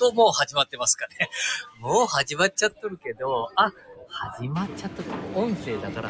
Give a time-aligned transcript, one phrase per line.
[0.00, 1.28] ともう始まってますかね。
[1.78, 3.70] もう始まっちゃっとるけど、あ、
[4.08, 5.08] 始まっちゃっとる。
[5.34, 6.08] 音声だから、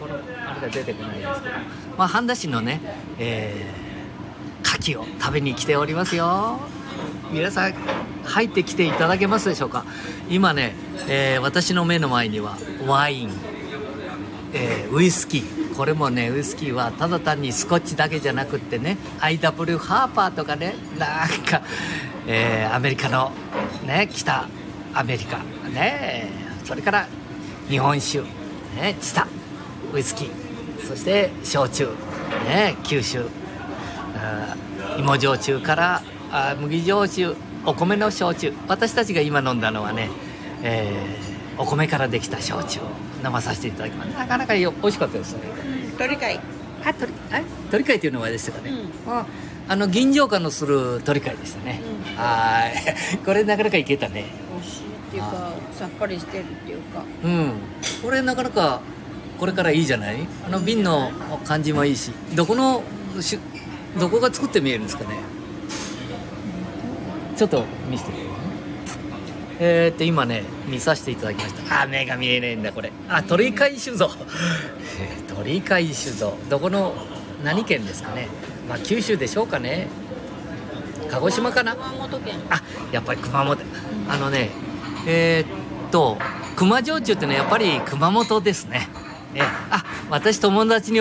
[0.00, 1.54] この、あれが出てこないですけど。
[1.98, 2.80] まあ、半田市のね、
[3.18, 6.58] えー、牡蠣を食べに来ておりますよ。
[7.30, 7.74] 皆さん、
[8.24, 9.84] 入ってきていただけますでしょうか？
[10.30, 10.74] 今ね、
[11.08, 12.56] えー、私の目の前には
[12.86, 13.32] ワイン、
[14.54, 21.62] えー、ウイスキー、これもねウイスキーはただ単にスコッチだけじゃなくってね IW ハーパーとかねなんか、
[22.26, 23.30] えー、アメリカの
[23.86, 24.48] ね北
[24.92, 25.38] アメリカ
[25.70, 26.30] ね
[26.64, 27.06] それから
[27.68, 28.22] 日本酒
[28.74, 29.28] ねチタ
[29.94, 30.30] ウイスキー
[30.84, 31.86] そして焼酎
[32.48, 33.26] ね九州
[34.98, 36.02] 芋焼酎から
[36.32, 40.10] あ麦焼酎お米の焼酎私たちが今飲んだのはね、
[40.64, 42.80] えー、お米からできた焼酎
[43.24, 44.08] 飲まさせていただきます。
[44.14, 45.42] なかなかよ美味しかったですね。
[45.98, 46.40] 鳥貝
[46.84, 48.70] あ鳥あ鳥貝っていうのはでしたかね、
[49.06, 49.26] うん、あ
[49.68, 51.80] あの銀条感のする鳥貝でしたね、
[52.10, 53.18] うん、はい。
[53.26, 54.24] これなかなかいけたね。
[54.54, 57.02] 美味しいっていうかさっぱりしてるっていうか。
[57.24, 57.52] うん。
[58.02, 58.80] これなかなか
[59.38, 60.26] これからいいじゃない？
[60.46, 61.10] あの瓶の
[61.44, 62.12] 感じもいいし。
[62.34, 62.82] どこの
[63.20, 63.38] し
[63.98, 65.16] どこが作って見えるんですかね？
[67.36, 68.12] ちょっと見せて
[69.60, 71.82] えー、っと今ね見させていただきました。
[71.82, 72.92] あ目が見えねえんだこれ。
[73.08, 74.10] あ鳥飼酒造
[75.34, 76.94] 鳥飼酒造どこの
[77.42, 78.28] 何県ですかね。
[78.68, 79.88] まあ九州でしょうかね。
[81.10, 81.74] 鹿児島かな。
[81.74, 82.36] 熊本県。
[82.50, 83.58] あやっぱり熊本。
[84.08, 84.50] あのね
[85.06, 86.18] えー、っと
[86.56, 88.88] 熊焼酎ってのはやっぱり熊本ですね。
[89.34, 91.00] えあ私友達に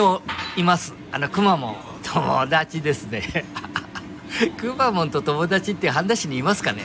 [0.55, 0.93] います。
[1.11, 3.45] あの熊も友達ですね。
[4.57, 6.83] くまモンと友達って半田市にいますかね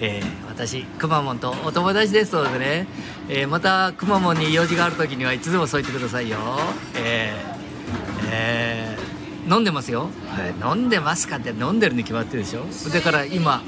[0.00, 2.86] えー、私くまモンとお友達ですのでね、
[3.28, 6.38] えー、またくまモンに用事がある時にはいつでもそう言ってくださいよ。
[6.96, 12.64] えー、えー、飲んでますよ、えー、飲んでますかって飲んでるに決まってるでしょ。
[12.92, 13.62] だから今、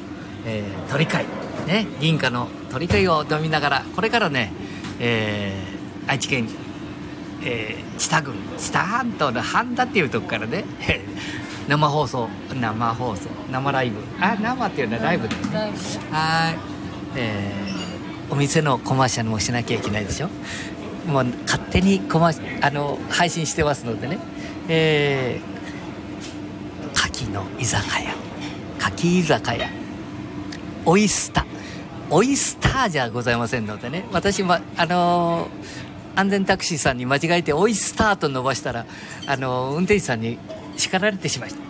[0.45, 1.25] えー、鳥飼
[1.67, 4.53] ね銀貨の鳥飼を飲みながらこれからね、
[4.99, 6.49] えー、愛知県
[7.49, 10.65] えー、知多郡知多半島の半田っていうとこからね
[11.69, 12.29] 生放送。
[12.61, 13.29] 生放送。
[13.51, 14.01] 生ライブ。
[14.21, 15.73] あ生っていうのはライブですね。
[16.11, 16.57] はい。
[17.17, 20.29] えー、お店のコマーシャルもしなきゃいけないでしょ？
[21.07, 24.19] もう勝手にコマあの配信してますのでね。
[24.69, 28.11] えー、牡蠣の居酒屋。
[28.79, 29.69] 牡蠣居酒屋。
[30.85, 31.47] オイスター。
[32.11, 34.05] オイスターじゃございませんのでね。
[34.13, 38.87] 私もあのー、安全タクシーさんに間違えてオイスターと伸ばしたら
[39.27, 40.39] あのー、運転手さんに
[40.77, 41.67] 叱られてしまいました。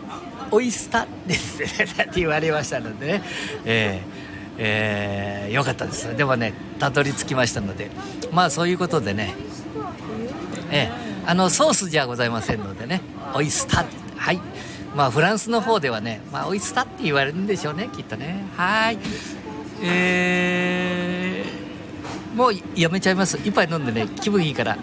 [0.50, 3.22] オイスタですって言われましたのでね、
[3.64, 6.16] えー、えー、よかったです。
[6.16, 7.90] でもね、たどり着きましたので、
[8.32, 9.34] まあそういうことでね、
[10.70, 13.00] えー、あのソースじゃございませんのでね、
[13.34, 13.84] オイスタ
[14.16, 14.40] はい。
[14.94, 18.44] まあフランスの方ではね、まあオイスタって言われるんでしょうね、きっとね。
[18.56, 18.98] はい。
[19.82, 23.38] えー、もうやめちゃいます。
[23.44, 24.78] 一杯飲んでね、気分いいから。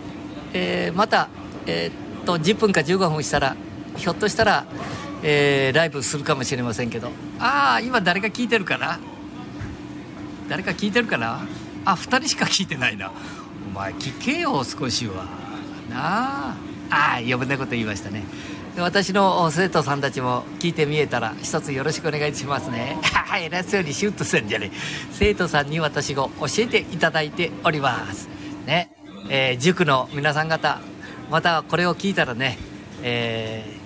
[0.53, 1.29] えー、また、
[1.65, 3.55] えー、っと、10分か15分したら、
[3.97, 4.65] ひょっとしたら、
[5.21, 7.09] えー、ライブするかもしれませんけど。
[7.39, 8.99] ああ今誰か聞いてるかな？
[10.49, 11.45] 誰か聞いてるかな？
[11.85, 13.11] あ2人しか聞いてないな。
[13.67, 15.25] お前聞けよ少しは。
[15.89, 16.55] なあ。
[16.89, 18.23] ああ余分なこと言いましたね。
[18.77, 22.97] 私の生徒さんたちも聞いてみえたら一つよろしくお願いしますね。
[23.13, 24.71] はい偉そうにシュッとするんじゃね
[25.11, 28.27] 生徒さんに私が教えていただいております。
[28.65, 28.91] ね。
[29.29, 30.79] えー、塾の皆さん方
[31.31, 32.57] またこれを聞いたらね
[33.03, 33.83] えー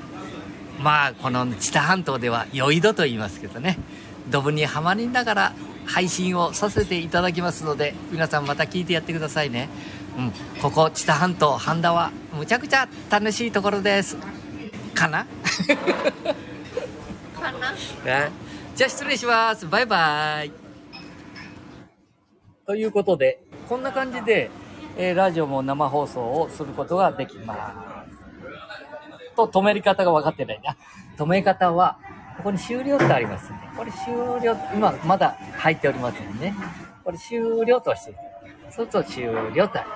[0.81, 3.79] まあこの知多半島では酔い戸と言いますけどね。
[4.29, 5.53] ドブにはまりながら
[5.85, 9.69] 配信をさせていただきますので皆さんまた聞いてやってくださいね。
[10.17, 14.17] うんここ知多半島半田はむちゃくちゃ楽しいところです。
[14.93, 15.25] かな？
[17.41, 17.73] かな？
[18.75, 19.65] じゃあ失礼します。
[19.67, 20.51] バイバイ。
[22.67, 24.51] ということでこんな感じで、
[24.95, 27.55] えー、ラジオも生放送をすることができま
[27.93, 27.96] す
[29.37, 30.75] と止め方が分かってないな。
[31.17, 31.97] 止め方は、
[32.37, 33.59] ここに終了ってありますね。
[33.77, 34.13] これ終
[34.43, 36.53] 了、今まだ入っておりますもんね。
[37.03, 38.15] これ終了として、
[38.69, 39.23] そうすると終
[39.53, 39.95] 了ってありま